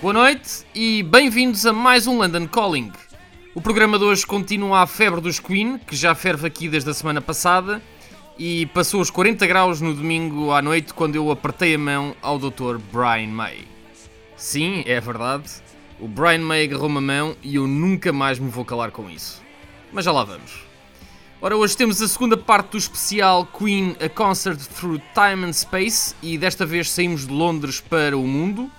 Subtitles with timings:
[0.00, 2.90] Boa noite e bem-vindos a mais um London Calling.
[3.54, 6.94] O programa de hoje continua a febre dos Queen, que já ferve aqui desde a
[6.94, 7.82] semana passada
[8.38, 12.38] e passou os 40 graus no domingo à noite quando eu apertei a mão ao
[12.38, 12.78] Dr.
[12.90, 13.68] Brian May.
[14.38, 15.50] Sim, é verdade,
[16.00, 19.42] o Brian May agarrou-me a mão e eu nunca mais me vou calar com isso.
[19.92, 20.64] Mas já lá vamos.
[21.42, 26.14] Ora, hoje temos a segunda parte do especial Queen A Concert Through Time and Space
[26.22, 28.70] e desta vez saímos de Londres para o mundo,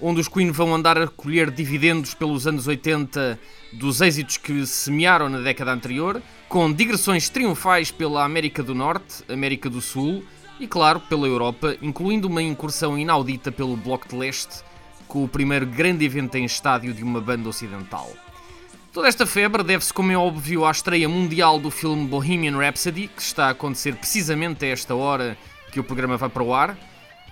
[0.00, 3.38] onde os Queen vão andar a recolher dividendos pelos anos 80
[3.72, 9.68] dos êxitos que semearam na década anterior, com digressões triunfais pela América do Norte, América
[9.68, 10.24] do Sul
[10.58, 14.62] e, claro, pela Europa, incluindo uma incursão inaudita pelo Bloco de Leste,
[15.06, 18.10] com o primeiro grande evento em estádio de uma banda ocidental.
[18.92, 23.22] Toda esta febre deve-se, como é óbvio, à estreia mundial do filme Bohemian Rhapsody, que
[23.22, 25.36] está a acontecer precisamente a esta hora
[25.70, 26.76] que o programa vai para o ar,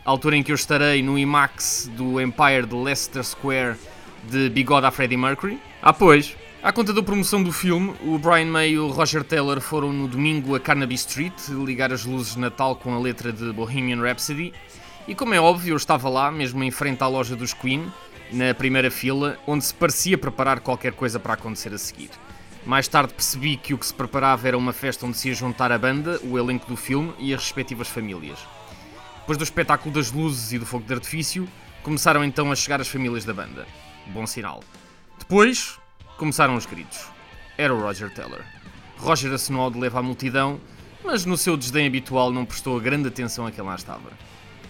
[0.06, 3.76] altura em que eu estarei no IMAX do Empire de Leicester Square
[4.30, 5.58] de bigode a Freddie Mercury.
[5.82, 9.60] Ah, pois, à conta da promoção do filme, o Brian May e o Roger Taylor
[9.60, 13.52] foram no domingo a Carnaby Street ligar as luzes de Natal com a letra de
[13.52, 14.52] Bohemian Rhapsody.
[15.08, 17.92] E como é óbvio, eu estava lá, mesmo em frente à loja dos Queen,
[18.32, 22.10] na primeira fila, onde se parecia preparar qualquer coisa para acontecer a seguir.
[22.64, 25.72] Mais tarde percebi que o que se preparava era uma festa onde se ia juntar
[25.72, 28.38] a banda, o elenco do filme e as respectivas famílias.
[29.26, 31.48] Depois do espetáculo das luzes e do fogo de artifício,
[31.82, 33.66] começaram então a chegar as famílias da banda.
[34.06, 34.62] Bom sinal.
[35.18, 35.80] Depois,
[36.16, 37.08] começaram os gritos.
[37.58, 38.40] Era o Roger Taylor.
[38.96, 40.60] Roger acenou de leva à multidão,
[41.04, 44.12] mas no seu desdém habitual não prestou grande atenção a quem lá estava.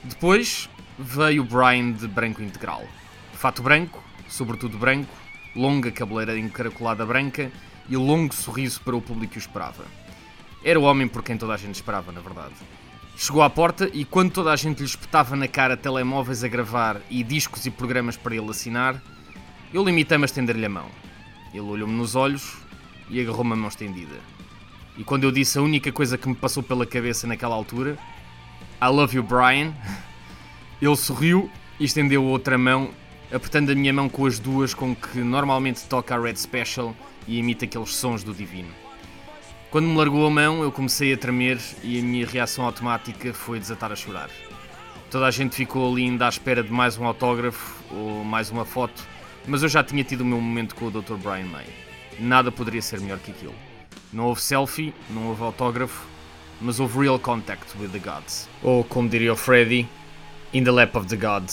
[0.03, 2.83] Depois veio Brian de branco integral.
[3.35, 5.15] Fato branco, sobretudo branco,
[5.55, 7.53] longa cabeleira encaracolada branca
[7.91, 9.85] e longo sorriso para o público que o esperava.
[10.65, 12.55] Era o homem por quem toda a gente esperava, na verdade.
[13.19, 17.01] Chegou à porta e, quando toda a gente lhe espetava na cara telemóveis a gravar
[17.09, 19.03] e discos e programas para ele assinar,
[19.73, 20.87] eu limitei-me a estender-lhe a mão.
[21.51, 22.59] Ele olhou-me nos olhos
[23.09, 24.17] e agarrou-me a mão estendida.
[24.99, 27.99] E quando eu disse a única coisa que me passou pela cabeça naquela altura,
[28.83, 29.73] I love you, Brian,
[30.81, 31.51] ele sorriu
[31.81, 32.91] e estendeu outra mão
[33.33, 36.95] apertando a minha mão com as duas com que normalmente toca a Red Special
[37.27, 38.86] e imita aqueles sons do divino.
[39.71, 43.59] Quando me largou a mão, eu comecei a tremer e a minha reação automática foi
[43.59, 44.31] desatar a chorar.
[45.11, 48.65] Toda a gente ficou ali ainda à espera de mais um autógrafo ou mais uma
[48.65, 49.03] foto,
[49.47, 51.15] mas eu já tinha tido o meu momento com o Dr.
[51.15, 51.67] Brian May.
[52.19, 53.55] Nada poderia ser melhor que aquilo.
[54.13, 56.07] Não houve selfie, não houve autógrafo,
[56.61, 58.49] mas houve real contact with the gods.
[58.63, 59.87] Ou, como diria o Freddy,
[60.55, 61.45] in the lap of the gods.